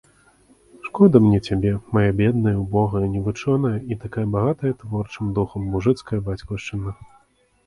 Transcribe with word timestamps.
Шкода 0.85 1.17
мне 1.25 1.39
цябе, 1.51 1.73
мая 1.97 2.11
бедная, 2.21 2.53
убогая, 2.63 3.01
невучоная 3.17 3.75
і 3.91 3.99
такая 4.07 4.25
багатая 4.37 4.73
творчым 4.81 5.31
духам 5.37 5.69
мужыцкая 5.77 6.19
бацькаўшчына. 6.33 6.91